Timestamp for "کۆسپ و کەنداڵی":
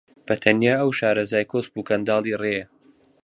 1.51-2.39